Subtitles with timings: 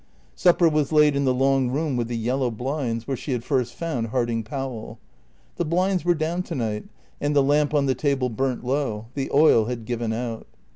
[0.33, 3.75] Supper was laid in the long room with the yellow blinds, where she had first
[3.75, 4.97] found Harding Powell.
[5.57, 6.85] The blinds were down to night,
[7.21, 10.47] and the lamp on the table burnt low; the oil had given out.